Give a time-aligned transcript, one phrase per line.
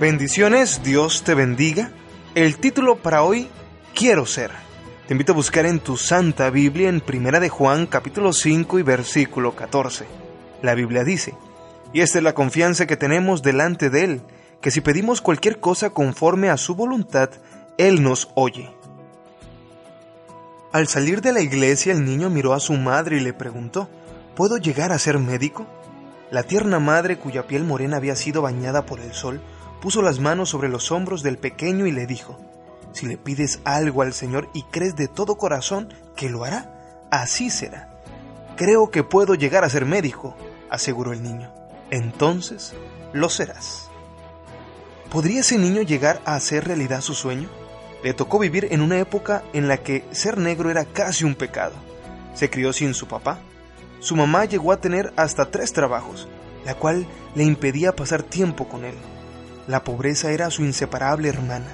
[0.00, 1.90] Bendiciones, Dios te bendiga.
[2.34, 3.50] El título para hoy,
[3.94, 4.50] Quiero ser.
[5.06, 8.82] Te invito a buscar en tu Santa Biblia en Primera de Juan capítulo 5 y
[8.82, 10.06] versículo 14.
[10.62, 11.34] La Biblia dice,
[11.92, 14.22] y esta es la confianza que tenemos delante de Él,
[14.62, 17.28] que si pedimos cualquier cosa conforme a su voluntad,
[17.76, 18.70] Él nos oye.
[20.72, 23.90] Al salir de la iglesia el niño miró a su madre y le preguntó,
[24.34, 25.66] ¿Puedo llegar a ser médico?
[26.30, 29.42] La tierna madre, cuya piel morena había sido bañada por el sol,
[29.80, 32.38] puso las manos sobre los hombros del pequeño y le dijo,
[32.92, 37.50] Si le pides algo al Señor y crees de todo corazón que lo hará, así
[37.50, 37.88] será.
[38.56, 40.36] Creo que puedo llegar a ser médico,
[40.68, 41.52] aseguró el niño.
[41.90, 42.74] Entonces
[43.12, 43.88] lo serás.
[45.10, 47.48] ¿Podría ese niño llegar a hacer realidad su sueño?
[48.04, 51.74] Le tocó vivir en una época en la que ser negro era casi un pecado.
[52.34, 53.40] Se crió sin su papá,
[53.98, 56.26] su mamá llegó a tener hasta tres trabajos,
[56.64, 58.94] la cual le impedía pasar tiempo con él.
[59.70, 61.68] La pobreza era su inseparable hermana.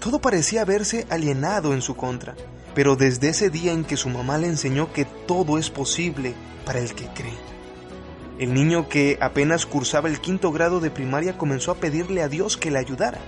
[0.00, 2.34] Todo parecía haberse alienado en su contra,
[2.74, 6.32] pero desde ese día en que su mamá le enseñó que todo es posible
[6.64, 7.36] para el que cree.
[8.38, 12.56] El niño que apenas cursaba el quinto grado de primaria comenzó a pedirle a Dios
[12.56, 13.18] que le ayudara.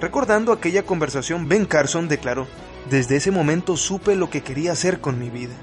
[0.00, 2.46] Recordando aquella conversación, Ben Carson declaró,
[2.88, 5.54] desde ese momento supe lo que quería hacer con mi vida.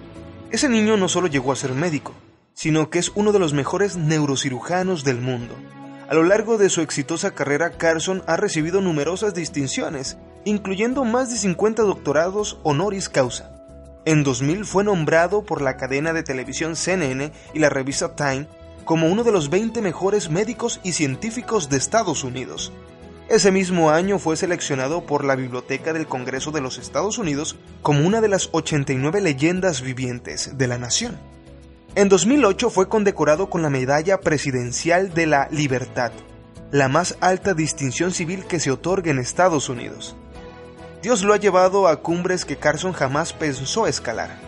[0.51, 2.11] Ese niño no solo llegó a ser médico,
[2.55, 5.55] sino que es uno de los mejores neurocirujanos del mundo.
[6.11, 11.37] A lo largo de su exitosa carrera, Carson ha recibido numerosas distinciones, incluyendo más de
[11.37, 13.49] 50 doctorados honoris causa.
[14.03, 18.45] En 2000 fue nombrado por la cadena de televisión CNN y la revista Time
[18.83, 22.73] como uno de los 20 mejores médicos y científicos de Estados Unidos.
[23.29, 28.05] Ese mismo año fue seleccionado por la Biblioteca del Congreso de los Estados Unidos como
[28.05, 31.17] una de las 89 leyendas vivientes de la nación.
[31.93, 36.13] En 2008 fue condecorado con la Medalla Presidencial de la Libertad,
[36.71, 40.15] la más alta distinción civil que se otorga en Estados Unidos.
[41.03, 44.39] Dios lo ha llevado a cumbres que Carson jamás pensó escalar.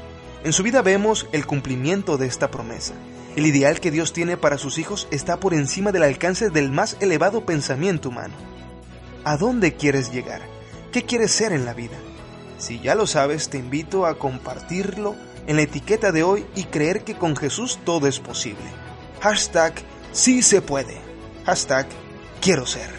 [0.45, 2.93] En su vida vemos el cumplimiento de esta promesa.
[3.35, 6.95] El ideal que Dios tiene para sus hijos está por encima del alcance del más
[7.01, 8.35] elevado pensamiento humano.
[9.25, 10.39] ¿A dónde quieres llegar?
[10.93, 11.97] ¿Qué quieres ser en la vida?
[12.57, 15.17] Si ya lo sabes, te invito a compartirlo
[15.47, 18.65] en la etiqueta de hoy y creer que con Jesús todo es posible.
[19.21, 19.73] Hashtag
[20.11, 20.97] sí se puede.
[21.45, 21.87] Hashtag
[22.41, 22.89] quiero ser.